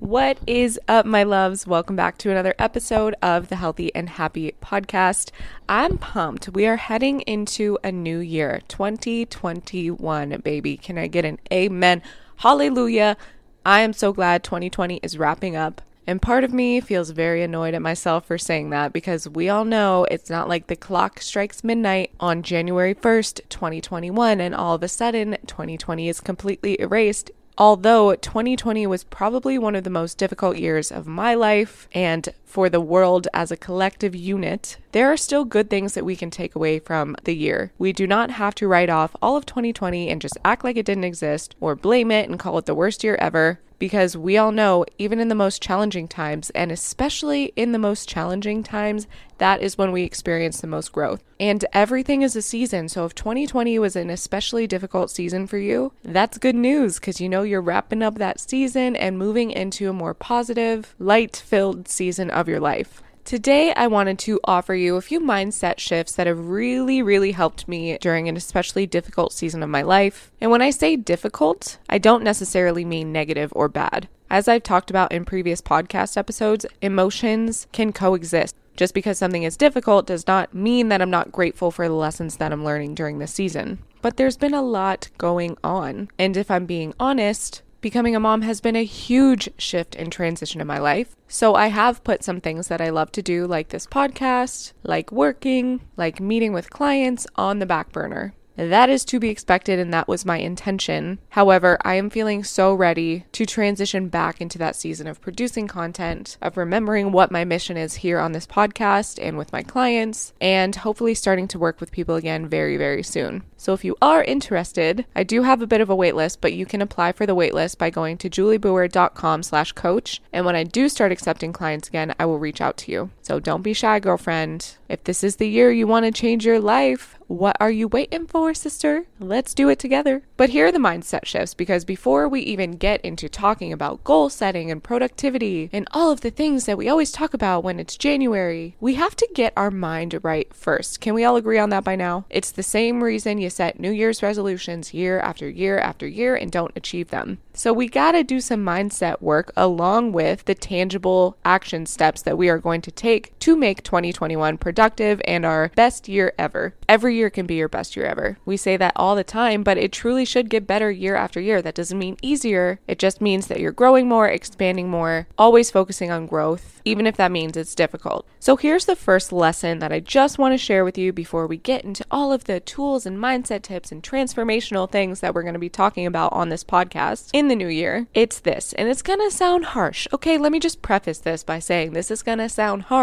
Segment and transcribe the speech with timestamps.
[0.00, 1.68] What is up, my loves?
[1.68, 5.30] Welcome back to another episode of the Healthy and Happy podcast.
[5.68, 6.48] I'm pumped.
[6.48, 10.76] We are heading into a new year, 2021, baby.
[10.76, 12.02] Can I get an amen?
[12.38, 13.16] Hallelujah.
[13.64, 15.80] I am so glad 2020 is wrapping up.
[16.08, 19.64] And part of me feels very annoyed at myself for saying that because we all
[19.64, 24.82] know it's not like the clock strikes midnight on January 1st, 2021, and all of
[24.82, 27.30] a sudden 2020 is completely erased.
[27.56, 32.68] Although 2020 was probably one of the most difficult years of my life and for
[32.68, 36.56] the world as a collective unit, there are still good things that we can take
[36.56, 37.70] away from the year.
[37.78, 40.86] We do not have to write off all of 2020 and just act like it
[40.86, 44.52] didn't exist or blame it and call it the worst year ever because we all
[44.52, 49.06] know, even in the most challenging times, and especially in the most challenging times,
[49.38, 51.22] that is when we experience the most growth.
[51.38, 52.88] And everything is a season.
[52.88, 57.28] So if 2020 was an especially difficult season for you, that's good news because you
[57.28, 62.30] know you're wrapping up that season and moving into a more positive, light filled season
[62.30, 63.02] of your life.
[63.24, 67.66] Today, I wanted to offer you a few mindset shifts that have really, really helped
[67.66, 70.30] me during an especially difficult season of my life.
[70.42, 74.10] And when I say difficult, I don't necessarily mean negative or bad.
[74.28, 78.54] As I've talked about in previous podcast episodes, emotions can coexist.
[78.76, 82.36] Just because something is difficult does not mean that I'm not grateful for the lessons
[82.36, 83.78] that I'm learning during this season.
[84.02, 86.10] But there's been a lot going on.
[86.18, 90.58] And if I'm being honest, becoming a mom has been a huge shift and transition
[90.58, 91.14] in my life.
[91.28, 95.12] So I have put some things that I love to do, like this podcast, like
[95.12, 98.32] working, like meeting with clients, on the back burner.
[98.56, 101.18] That is to be expected, and that was my intention.
[101.30, 106.36] However, I am feeling so ready to transition back into that season of producing content,
[106.40, 110.76] of remembering what my mission is here on this podcast and with my clients, and
[110.76, 113.42] hopefully starting to work with people again very, very soon.
[113.56, 116.66] So if you are interested, I do have a bit of a waitlist, but you
[116.66, 120.20] can apply for the waitlist by going to juliebrewer.com slash coach.
[120.32, 123.10] And when I do start accepting clients again, I will reach out to you.
[123.24, 124.76] So don't be shy, girlfriend.
[124.86, 128.26] If this is the year you want to change your life, what are you waiting
[128.26, 129.06] for, sister?
[129.18, 130.22] Let's do it together.
[130.36, 134.28] But here are the mindset shifts because before we even get into talking about goal
[134.28, 137.96] setting and productivity and all of the things that we always talk about when it's
[137.96, 141.00] January, we have to get our mind right first.
[141.00, 142.26] Can we all agree on that by now?
[142.28, 146.52] It's the same reason you set New Year's resolutions year after year after year and
[146.52, 147.38] don't achieve them.
[147.54, 152.36] So we got to do some mindset work along with the tangible action steps that
[152.36, 156.74] we are going to take to make 2021 productive and our best year ever.
[156.88, 158.38] Every year can be your best year ever.
[158.44, 161.62] We say that all the time, but it truly should get better year after year.
[161.62, 162.80] That doesn't mean easier.
[162.86, 167.16] It just means that you're growing more, expanding more, always focusing on growth, even if
[167.16, 168.26] that means it's difficult.
[168.40, 171.56] So here's the first lesson that I just want to share with you before we
[171.56, 175.54] get into all of the tools and mindset tips and transformational things that we're going
[175.54, 178.06] to be talking about on this podcast in the new year.
[178.14, 180.06] It's this, and it's going to sound harsh.
[180.12, 182.94] Okay, let me just preface this by saying this is going to sound harsh,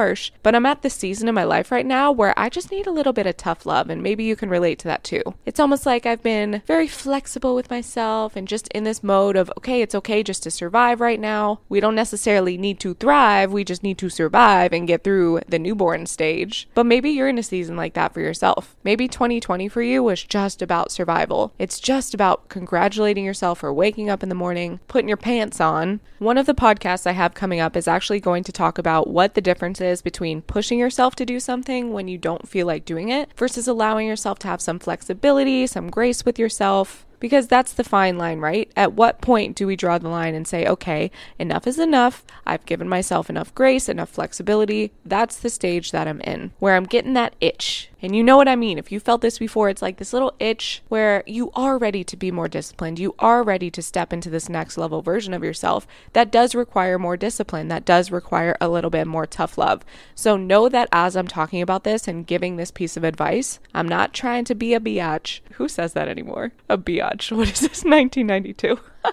[0.43, 2.91] but I'm at the season of my life right now where I just need a
[2.91, 5.21] little bit of tough love, and maybe you can relate to that too.
[5.45, 9.51] It's almost like I've been very flexible with myself and just in this mode of,
[9.57, 11.59] okay, it's okay just to survive right now.
[11.69, 15.59] We don't necessarily need to thrive, we just need to survive and get through the
[15.59, 16.67] newborn stage.
[16.73, 18.75] But maybe you're in a season like that for yourself.
[18.83, 21.53] Maybe 2020 for you was just about survival.
[21.59, 25.99] It's just about congratulating yourself for waking up in the morning, putting your pants on.
[26.19, 29.33] One of the podcasts I have coming up is actually going to talk about what
[29.33, 33.09] the difference is between pushing yourself to do something when you don't feel like doing
[33.09, 37.07] it versus allowing yourself to have some flexibility, some grace with yourself.
[37.21, 38.69] Because that's the fine line, right?
[38.75, 41.09] At what point do we draw the line and say, okay,
[41.39, 42.25] enough is enough.
[42.45, 44.91] I've given myself enough grace, enough flexibility.
[45.05, 47.87] That's the stage that I'm in, where I'm getting that itch.
[48.01, 48.79] And you know what I mean.
[48.79, 52.17] If you felt this before, it's like this little itch where you are ready to
[52.17, 52.97] be more disciplined.
[52.97, 55.85] You are ready to step into this next level version of yourself.
[56.13, 57.67] That does require more discipline.
[57.67, 59.85] That does require a little bit more tough love.
[60.15, 63.87] So know that as I'm talking about this and giving this piece of advice, I'm
[63.87, 65.41] not trying to be a biatch.
[65.53, 66.53] Who says that anymore?
[66.69, 67.10] A biatch.
[67.31, 67.83] What is this?
[67.83, 68.79] 1992.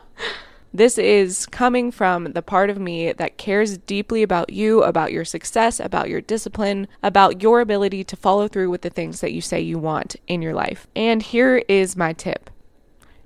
[0.73, 5.25] This is coming from the part of me that cares deeply about you, about your
[5.25, 9.41] success, about your discipline, about your ability to follow through with the things that you
[9.41, 10.87] say you want in your life.
[10.95, 12.51] And here is my tip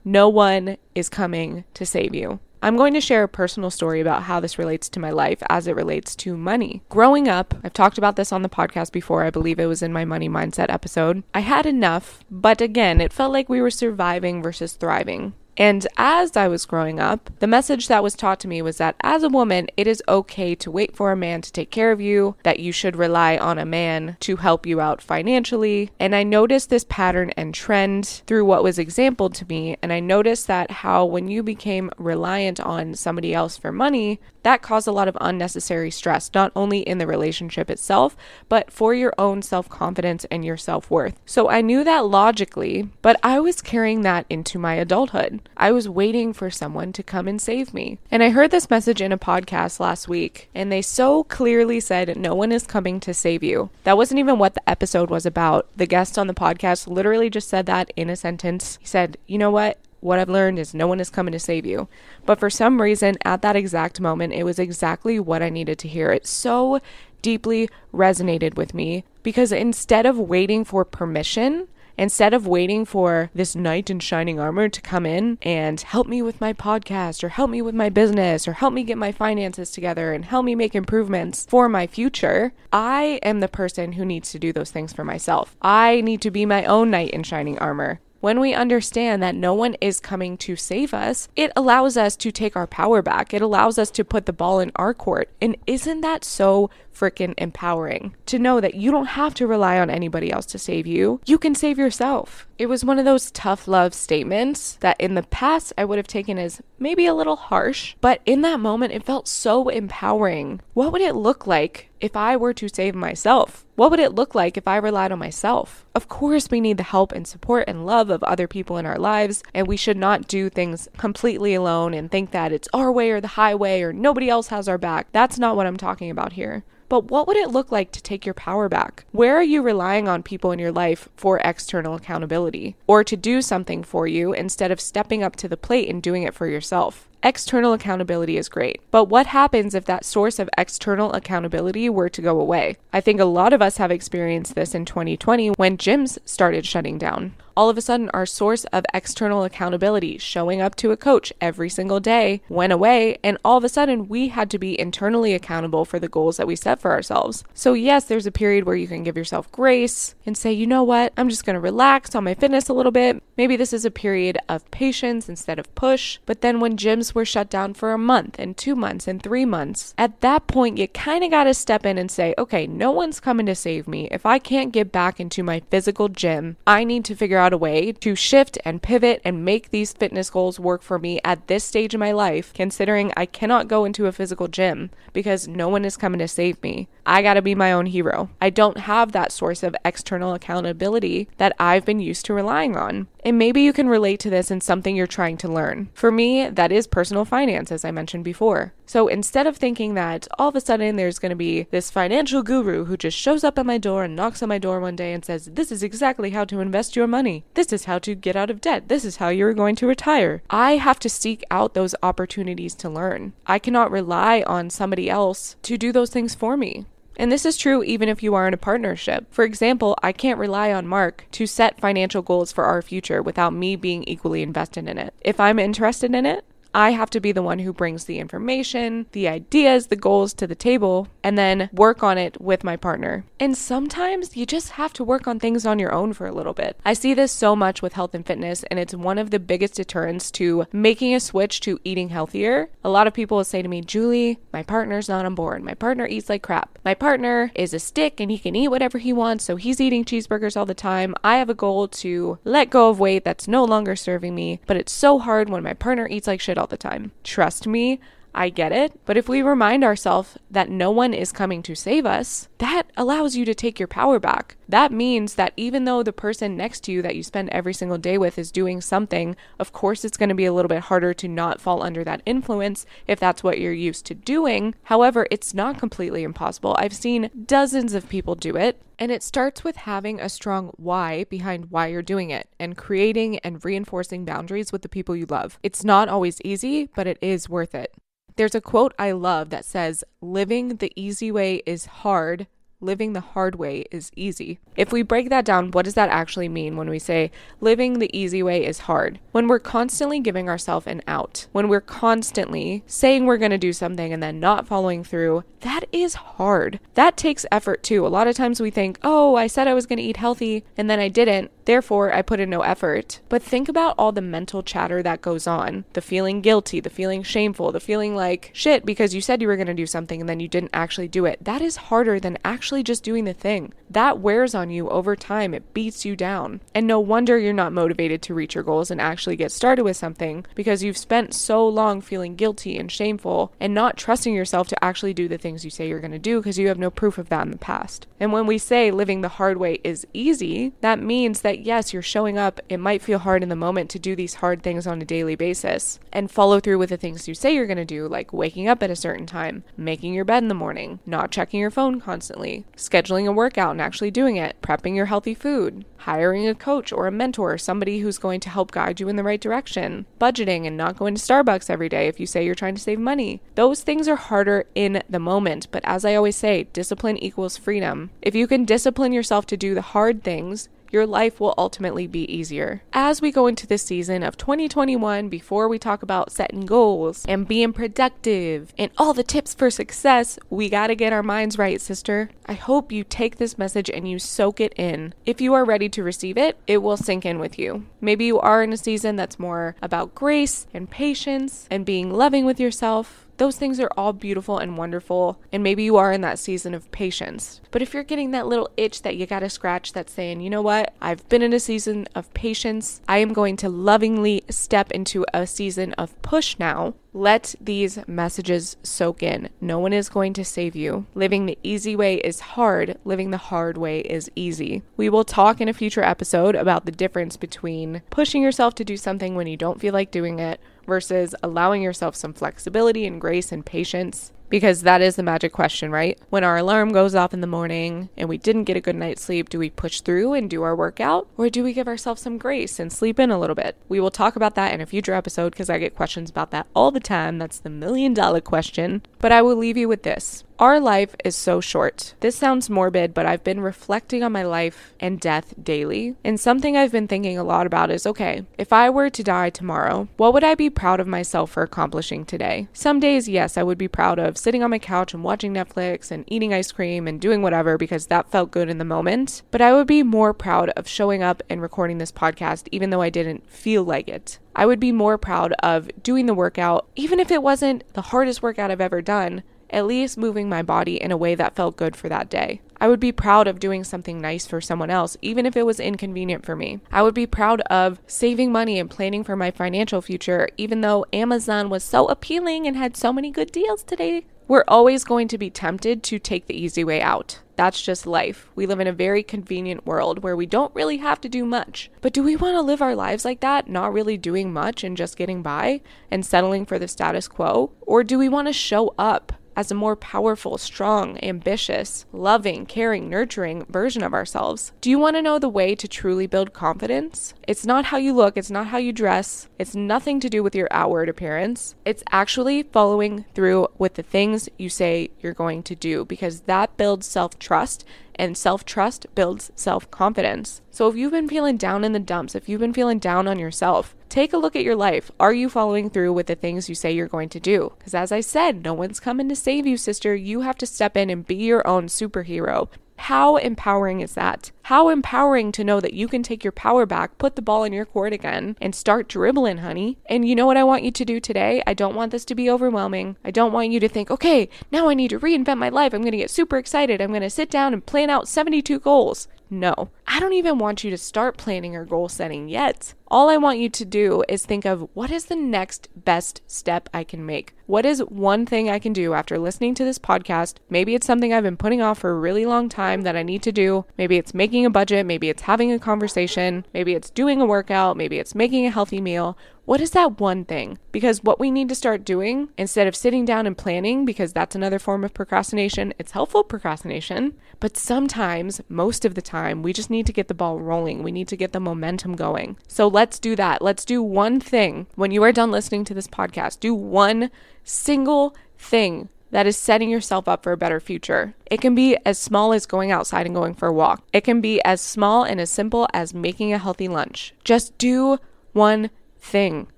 [0.05, 2.41] no one is coming to save you.
[2.65, 5.67] I'm going to share a personal story about how this relates to my life as
[5.67, 6.83] it relates to money.
[6.89, 9.25] Growing up, I've talked about this on the podcast before.
[9.25, 11.25] I believe it was in my money mindset episode.
[11.35, 15.33] I had enough, but again, it felt like we were surviving versus thriving.
[15.57, 18.97] And as I was growing up, the message that was taught to me was that
[19.03, 22.01] as a woman, it is okay to wait for a man to take care of
[22.01, 25.91] you, that you should rely on a man to help you out financially.
[26.01, 29.77] And I noticed this pattern and trend through what was exampled to me.
[29.83, 34.63] And I noticed that how when you became reliant on somebody else for money, that
[34.63, 38.17] caused a lot of unnecessary stress, not only in the relationship itself,
[38.49, 41.19] but for your own self confidence and your self worth.
[41.27, 45.42] So I knew that logically, but I was carrying that into my adulthood.
[45.57, 47.99] I was waiting for someone to come and save me.
[48.11, 52.17] And I heard this message in a podcast last week, and they so clearly said,
[52.17, 53.71] No one is coming to save you.
[53.85, 55.69] That wasn't even what the episode was about.
[55.77, 58.79] The guest on the podcast literally just said that in a sentence.
[58.81, 59.79] He said, You know what?
[60.01, 61.87] What I've learned is no one is coming to save you.
[62.27, 65.89] But for some reason, at that exact moment, it was exactly what I needed to
[65.89, 66.11] hear.
[66.11, 66.81] It so
[67.23, 71.69] deeply resonated with me because instead of waiting for permission,
[71.99, 76.23] Instead of waiting for this knight in shining armor to come in and help me
[76.23, 79.71] with my podcast or help me with my business or help me get my finances
[79.71, 84.31] together and help me make improvements for my future, I am the person who needs
[84.33, 85.57] to do those things for myself.
[85.61, 88.01] I need to be my own knight in shining armor.
[88.23, 92.31] When we understand that no one is coming to save us, it allows us to
[92.31, 93.35] take our power back.
[93.35, 95.29] It allows us to put the ball in our court.
[95.41, 99.91] And isn't that so freaking empowering to know that you don't have to rely on
[99.91, 101.21] anybody else to save you.
[101.27, 102.47] You can save yourself.
[102.59, 106.07] It was one of those tough love statements that in the past I would have
[106.07, 110.61] taken as maybe a little harsh, but in that moment it felt so empowering.
[110.75, 113.65] What would it look like if I were to save myself?
[113.77, 115.87] What would it look like if I relied on myself?
[115.95, 118.99] Of course, we need the help and support and love of other people in our
[118.99, 123.13] lives, and we should not do things completely alone and think that it's our way
[123.13, 125.07] or the highway or nobody else has our back.
[125.13, 126.65] That's not what I'm talking about here.
[126.89, 129.07] But what would it look like to take your power back?
[129.13, 133.41] Where are you relying on people in your life for external accountability or to do
[133.41, 137.09] something for you instead of stepping up to the plate and doing it for yourself?
[137.25, 142.21] External accountability is great, but what happens if that source of external accountability were to
[142.21, 142.77] go away?
[142.93, 146.99] I think a lot of us have experienced this in 2020 when gyms started shutting
[146.99, 151.33] down all of a sudden our source of external accountability, showing up to a coach
[151.41, 155.35] every single day, went away, and all of a sudden we had to be internally
[155.35, 157.45] accountable for the goals that we set for ourselves.
[157.55, 160.83] So, yes, there's a period where you can give yourself grace and say, you know
[160.83, 163.23] what, I'm just going to relax on my fitness a little bit.
[163.37, 166.19] Maybe this is a period of patience instead of push.
[166.27, 169.45] But then when gyms were shut down for a month and two months and three
[169.45, 172.91] months, at that point, you kind of got to step in and say, okay, no
[172.91, 174.09] one's coming to save me.
[174.11, 177.59] If I can't get back into my physical gym, I need to figure out a
[177.59, 181.65] way to shift and pivot and make these fitness goals work for me at this
[181.65, 185.85] stage of my life, considering I cannot go into a physical gym because no one
[185.85, 186.89] is coming to save me.
[187.05, 188.31] I got to be my own hero.
[188.41, 193.09] I don't have that source of external accountability that I've been used to relying on.
[193.25, 195.91] And maybe you can relate to this in something you're trying to learn.
[195.95, 198.73] For me, that is personal finance, as I mentioned before.
[198.87, 202.43] So instead of thinking that all of a sudden there's going to be this financial
[202.43, 205.13] guru who just shows up at my door and knocks on my door one day
[205.13, 207.45] and says, This is exactly how to invest your money.
[207.55, 208.89] This is how to get out of debt.
[208.89, 210.43] This is how you're going to retire.
[210.51, 213.33] I have to seek out those opportunities to learn.
[213.47, 216.87] I cannot rely on somebody else to do those things for me.
[217.17, 219.27] And this is true even if you are in a partnership.
[219.31, 223.53] For example, I can't rely on Mark to set financial goals for our future without
[223.53, 225.13] me being equally invested in it.
[225.21, 229.07] If I'm interested in it, I have to be the one who brings the information,
[229.13, 233.25] the ideas, the goals to the table, and then work on it with my partner.
[233.39, 236.55] And sometimes you just have to work on things on your own for a little
[236.55, 236.79] bit.
[236.85, 239.75] I see this so much with health and fitness, and it's one of the biggest
[239.75, 242.71] deterrents to making a switch to eating healthier.
[242.83, 245.63] A lot of people will say to me, Julie, my partner's not on board.
[245.63, 246.79] My partner eats like crap.
[246.85, 250.05] My partner is a stick and he can eat whatever he wants, so he's eating
[250.05, 251.15] cheeseburgers all the time.
[251.23, 254.77] I have a goal to let go of weight that's no longer serving me, but
[254.77, 257.11] it's so hard when my partner eats like shit all the time.
[257.25, 258.01] Trust me,
[258.35, 258.99] I get it.
[259.05, 263.37] But if we remind ourselves that no one is coming to save us, that allows
[263.37, 264.57] you to take your power back.
[264.69, 267.99] That means that even though the person next to you that you spend every single
[267.99, 271.13] day with is doing something, of course, it's going to be a little bit harder
[271.15, 274.75] to not fall under that influence if that's what you're used to doing.
[274.85, 276.75] However, it's not completely impossible.
[276.79, 278.81] I've seen dozens of people do it.
[278.99, 283.39] And it starts with having a strong why behind why you're doing it and creating
[283.41, 285.59] and reinforcing boundaries with the people you love.
[285.65, 287.93] It's not always easy, but it is worth it.
[288.37, 292.47] There's a quote I love that says, Living the easy way is hard,
[292.83, 294.59] living the hard way is easy.
[294.77, 298.17] If we break that down, what does that actually mean when we say living the
[298.17, 299.19] easy way is hard?
[299.33, 303.73] When we're constantly giving ourselves an out, when we're constantly saying we're going to do
[303.73, 306.81] something and then not following through, that is hard.
[306.95, 308.07] That takes effort too.
[308.07, 310.65] A lot of times we think, oh, I said I was going to eat healthy
[310.77, 311.51] and then I didn't.
[311.65, 313.21] Therefore, I put in no effort.
[313.29, 317.23] But think about all the mental chatter that goes on the feeling guilty, the feeling
[317.23, 320.29] shameful, the feeling like shit because you said you were going to do something and
[320.29, 321.39] then you didn't actually do it.
[321.45, 323.73] That is harder than actually just doing the thing.
[323.91, 326.61] That wears on you over time, it beats you down.
[326.75, 329.97] And no wonder you're not motivated to reach your goals and actually get started with
[329.97, 334.85] something because you've spent so long feeling guilty and shameful and not trusting yourself to
[334.85, 337.19] actually do the things you say you're going to do because you have no proof
[337.19, 338.07] of that in the past.
[338.19, 341.93] And when we say living the hard way is easy, that means that that yes,
[341.93, 342.63] you're showing up.
[342.71, 345.35] It might feel hard in the moment to do these hard things on a daily
[345.35, 348.69] basis and follow through with the things you say you're going to do, like waking
[348.69, 352.01] up at a certain time, making your bed in the morning, not checking your phone
[352.01, 356.93] constantly, scheduling a workout and actually doing it, prepping your healthy food, hiring a coach
[356.93, 360.67] or a mentor, somebody who's going to help guide you in the right direction, budgeting
[360.67, 363.41] and not going to Starbucks every day if you say you're trying to save money.
[363.55, 368.11] Those things are harder in the moment, but as I always say, discipline equals freedom.
[368.21, 372.31] If you can discipline yourself to do the hard things, your life will ultimately be
[372.33, 372.83] easier.
[372.93, 377.49] As we go into this season of 2021, before we talk about setting goals and
[377.49, 381.81] being productive and all the tips for success, we got to get our minds right,
[381.81, 382.31] sister.
[382.47, 385.15] I hope you take this message and you soak it in.
[385.25, 387.87] If you are ready to receive it, it will sink in with you.
[388.01, 392.45] Maybe you are in a season that's more about grace and patience and being loving
[392.45, 395.37] with yourself those things are all beautiful and wonderful.
[395.51, 397.61] And maybe you are in that season of patience.
[397.73, 400.49] But if you're getting that little itch that you got to scratch that's saying, you
[400.49, 404.93] know what, I've been in a season of patience, I am going to lovingly step
[404.93, 406.95] into a season of push now.
[407.13, 409.51] Let these messages soak in.
[409.61, 411.07] No one is going to save you.
[411.15, 414.83] Living the easy way is hard, living the hard way is easy.
[414.97, 418.97] We will talk in a future episode about the difference between pushing yourself to do
[418.97, 423.53] something when you don't feel like doing it versus allowing yourself some flexibility and grace
[423.53, 426.19] and patience because that is the magic question, right?
[426.29, 429.23] When our alarm goes off in the morning and we didn't get a good night's
[429.23, 432.37] sleep, do we push through and do our workout or do we give ourselves some
[432.37, 433.77] grace and sleep in a little bit?
[433.89, 436.67] We will talk about that in a future episode because I get questions about that
[436.77, 437.39] all the time.
[437.39, 439.01] That's the million dollar question.
[439.21, 440.45] But I will leave you with this.
[440.63, 442.15] Our life is so short.
[442.21, 446.15] This sounds morbid, but I've been reflecting on my life and death daily.
[446.23, 449.51] And something I've been thinking a lot about is okay, if I were to die
[449.51, 452.69] tomorrow, what would I be proud of myself for accomplishing today?
[452.73, 456.13] Some days, yes, I would be proud of sitting on my couch and watching Netflix
[456.13, 459.43] and eating ice cream and doing whatever because that felt good in the moment.
[459.51, 463.03] But I would be more proud of showing up and recording this podcast even though
[463.03, 464.39] I didn't feel like it.
[464.55, 468.43] I would be more proud of doing the workout, even if it wasn't the hardest
[468.43, 469.43] workout I've ever done,
[469.73, 472.61] at least moving my body in a way that felt good for that day.
[472.81, 475.81] I would be proud of doing something nice for someone else, even if it was
[475.81, 476.81] inconvenient for me.
[476.91, 481.07] I would be proud of saving money and planning for my financial future, even though
[481.13, 484.27] Amazon was so appealing and had so many good deals today.
[484.49, 487.39] We're always going to be tempted to take the easy way out.
[487.55, 488.51] That's just life.
[488.57, 491.91] We live in a very convenient world where we don't really have to do much.
[492.01, 494.97] But do we want to live our lives like that, not really doing much and
[494.97, 497.71] just getting by and settling for the status quo?
[497.83, 499.33] Or do we want to show up?
[499.57, 504.73] As a more powerful, strong, ambitious, loving, caring, nurturing version of ourselves.
[504.81, 507.35] Do you want to know the way to truly build confidence?
[507.47, 510.55] It's not how you look, it's not how you dress, it's nothing to do with
[510.55, 511.75] your outward appearance.
[511.85, 516.77] It's actually following through with the things you say you're going to do because that
[516.77, 517.85] builds self trust
[518.23, 520.61] and self trust builds self confidence.
[520.71, 523.41] So if you've been feeling down in the dumps, if you've been feeling down on
[523.41, 525.11] yourself, take a look at your life.
[525.19, 527.73] Are you following through with the things you say you're going to do?
[527.79, 530.15] Because as I said, no one's coming to save you, sister.
[530.15, 532.69] You have to step in and be your own superhero.
[533.07, 534.53] How empowering is that?
[534.67, 537.73] How empowering to know that you can take your power back, put the ball in
[537.73, 539.99] your court again, and start dribbling, honey.
[540.07, 541.65] And you know what I want you to do today?
[541.67, 543.17] I don't want this to be overwhelming.
[543.25, 545.93] I don't want you to think, okay, now I need to reinvent my life.
[545.93, 547.01] I'm going to get super excited.
[547.01, 549.27] I'm going to sit down and plan out 72 goals.
[549.53, 549.91] No.
[550.07, 552.95] I don't even want you to start planning or goal setting yet.
[553.09, 556.89] All I want you to do is think of what is the next best step
[556.95, 557.55] I can make?
[557.67, 560.55] What is one thing I can do after listening to this podcast?
[560.71, 563.43] Maybe it's something I've been putting off for a really long time that I need
[563.43, 563.85] to do.
[563.99, 565.05] Maybe it's making a budget.
[565.05, 566.65] Maybe it's having a conversation.
[566.73, 567.99] Maybe it's doing a workout.
[567.99, 569.37] Maybe it's making a healthy meal.
[569.65, 570.79] What is that one thing?
[570.91, 574.57] Because what we need to start doing instead of sitting down and planning, because that's
[574.57, 579.89] another form of procrastination, it's helpful procrastination, but sometimes, most of the time, we just
[579.89, 581.05] need to get the ball rolling.
[581.05, 582.57] We need to get the momentum going.
[582.67, 583.63] So let's do that.
[583.63, 584.89] Let's do one thing.
[584.97, 587.31] When you are done listening to this podcast, do one
[587.63, 591.35] single thing that is setting yourself up for a better future.
[591.47, 594.03] It can be as small as going outside and going for a walk.
[594.13, 597.33] It can be as small and as simple as making a healthy lunch.
[597.45, 598.19] Just do
[598.53, 598.91] one
[599.23, 599.69] thing.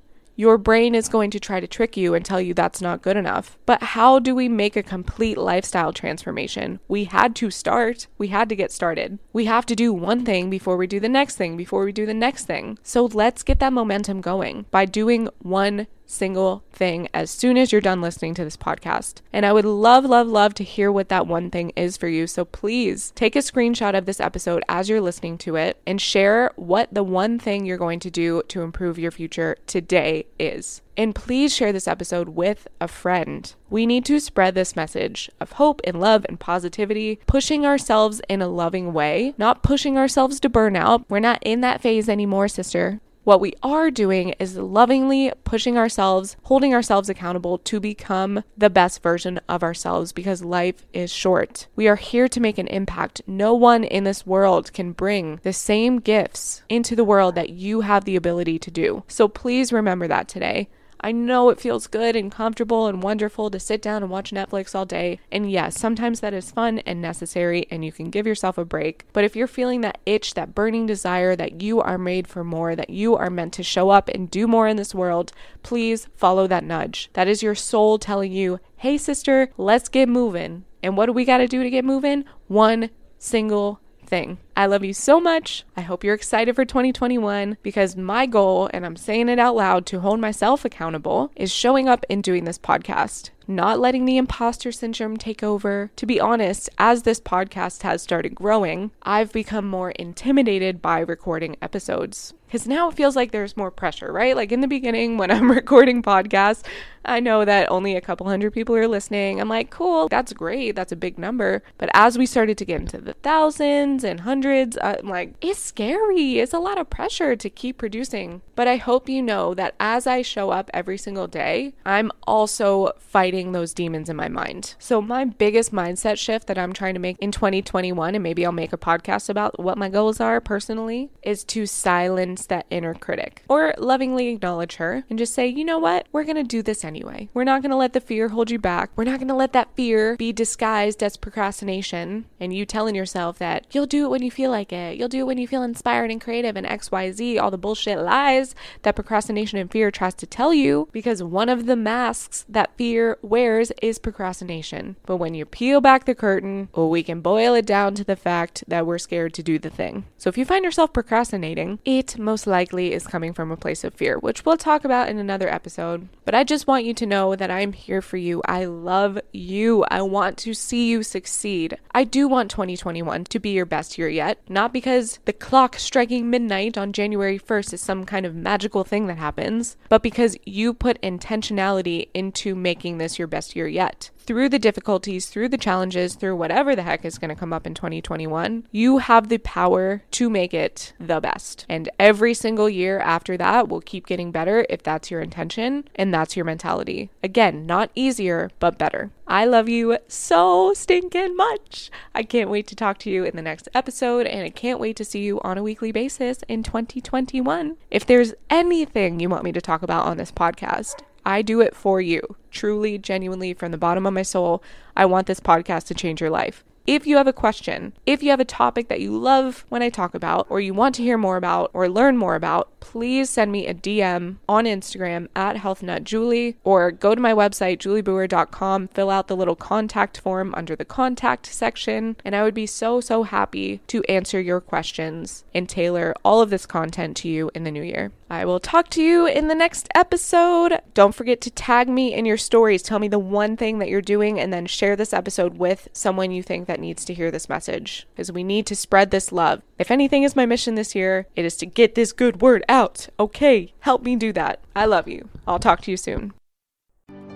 [0.36, 3.16] Your brain is going to try to trick you and tell you that's not good
[3.16, 3.56] enough.
[3.66, 6.80] But how do we make a complete lifestyle transformation?
[6.88, 8.08] We had to start.
[8.18, 9.20] We had to get started.
[9.32, 12.04] We have to do one thing before we do the next thing, before we do
[12.04, 12.78] the next thing.
[12.82, 17.80] So let's get that momentum going by doing one single thing as soon as you're
[17.80, 19.20] done listening to this podcast.
[19.32, 22.26] And I would love, love, love to hear what that one thing is for you.
[22.26, 26.50] So please take a screenshot of this episode as you're listening to it and share
[26.56, 30.82] what the one thing you're going to do to improve your future today is.
[30.96, 33.52] And please share this episode with a friend.
[33.68, 38.40] We need to spread this message of hope and love and positivity, pushing ourselves in
[38.40, 41.04] a loving way, not pushing ourselves to burnout.
[41.08, 43.00] We're not in that phase anymore, sister.
[43.24, 49.02] What we are doing is lovingly pushing ourselves, holding ourselves accountable to become the best
[49.02, 51.66] version of ourselves because life is short.
[51.74, 53.22] We are here to make an impact.
[53.26, 57.80] No one in this world can bring the same gifts into the world that you
[57.80, 59.04] have the ability to do.
[59.08, 60.68] So please remember that today.
[61.00, 64.74] I know it feels good and comfortable and wonderful to sit down and watch Netflix
[64.74, 65.20] all day.
[65.30, 69.04] And yes, sometimes that is fun and necessary and you can give yourself a break.
[69.12, 72.74] But if you're feeling that itch, that burning desire that you are made for more,
[72.76, 75.32] that you are meant to show up and do more in this world,
[75.62, 77.10] please follow that nudge.
[77.14, 80.64] That is your soul telling you, hey, sister, let's get moving.
[80.82, 82.24] And what do we got to do to get moving?
[82.46, 84.38] One single thing.
[84.56, 85.64] I love you so much.
[85.76, 89.84] I hope you're excited for 2021 because my goal, and I'm saying it out loud
[89.86, 94.72] to hold myself accountable, is showing up and doing this podcast not letting the imposter
[94.72, 95.90] syndrome take over.
[95.96, 101.56] To be honest, as this podcast has started growing, I've become more intimidated by recording
[101.60, 102.34] episodes.
[102.46, 104.36] Because now it feels like there's more pressure, right?
[104.36, 106.62] Like in the beginning, when I'm recording podcasts,
[107.04, 109.40] I know that only a couple hundred people are listening.
[109.40, 110.76] I'm like, cool, that's great.
[110.76, 111.62] That's a big number.
[111.78, 115.58] But as we started to get into the thousands and hundreds, I'm uh, like, it's
[115.58, 116.38] scary.
[116.38, 118.42] It's a lot of pressure to keep producing.
[118.54, 122.92] But I hope you know that as I show up every single day, I'm also
[122.98, 124.74] fighting fighting those demons in my mind.
[124.78, 128.52] So, my biggest mindset shift that I'm trying to make in 2021, and maybe I'll
[128.52, 133.42] make a podcast about what my goals are personally, is to silence that inner critic
[133.48, 136.06] or lovingly acknowledge her and just say, you know what?
[136.12, 137.28] We're going to do this anyway.
[137.34, 138.90] We're not going to let the fear hold you back.
[138.94, 143.38] We're not going to let that fear be disguised as procrastination and you telling yourself
[143.38, 144.96] that you'll do it when you feel like it.
[144.96, 148.54] You'll do it when you feel inspired and creative and XYZ, all the bullshit lies
[148.82, 153.18] that procrastination and fear tries to tell you because one of the masks that fear
[153.22, 154.96] wears is procrastination.
[155.06, 158.64] But when you peel back the curtain, we can boil it down to the fact
[158.68, 160.04] that we're scared to do the thing.
[160.18, 163.94] So if you find yourself procrastinating, it most likely is coming from a place of
[163.94, 166.08] fear, which we'll talk about in another episode.
[166.24, 168.42] But I just want you to know that I'm here for you.
[168.46, 169.84] I love you.
[169.90, 171.78] I want to see you succeed.
[171.94, 176.30] I do want 2021 to be your best year yet, not because the clock striking
[176.30, 180.72] midnight on January 1st is some kind of magical thing that happens, but because you
[180.72, 186.14] put intentionality into making this your best year yet through the difficulties, through the challenges,
[186.14, 190.02] through whatever the heck is going to come up in 2021, you have the power
[190.12, 191.66] to make it the best.
[191.68, 196.12] And every single year after that will keep getting better if that's your intention and
[196.12, 197.10] that's your mentality.
[197.22, 199.10] Again, not easier, but better.
[199.26, 201.90] I love you so stinking much.
[202.14, 204.96] I can't wait to talk to you in the next episode, and I can't wait
[204.96, 207.76] to see you on a weekly basis in 2021.
[207.90, 211.74] If there's anything you want me to talk about on this podcast, I do it
[211.74, 212.36] for you.
[212.50, 214.62] Truly, genuinely, from the bottom of my soul,
[214.96, 216.64] I want this podcast to change your life.
[216.86, 219.88] If you have a question, if you have a topic that you love when I
[219.88, 223.50] talk about, or you want to hear more about, or learn more about, please send
[223.50, 229.28] me a DM on Instagram at healthnutjulie, or go to my website, juliebrewer.com, fill out
[229.28, 233.80] the little contact form under the contact section, and I would be so, so happy
[233.86, 237.82] to answer your questions and tailor all of this content to you in the new
[237.82, 238.12] year.
[238.34, 240.80] I will talk to you in the next episode.
[240.92, 242.82] Don't forget to tag me in your stories.
[242.82, 246.32] Tell me the one thing that you're doing, and then share this episode with someone
[246.32, 249.62] you think that needs to hear this message because we need to spread this love.
[249.78, 253.08] If anything is my mission this year, it is to get this good word out.
[253.20, 254.58] Okay, help me do that.
[254.74, 255.28] I love you.
[255.46, 256.32] I'll talk to you soon.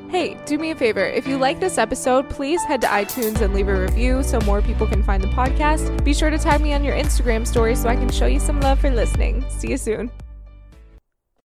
[0.08, 1.04] Hey, do me a favor.
[1.04, 4.62] If you like this episode, please head to iTunes and leave a review so more
[4.62, 6.02] people can find the podcast.
[6.02, 8.60] Be sure to tag me on your Instagram story so I can show you some
[8.60, 9.44] love for listening.
[9.48, 10.10] See you soon.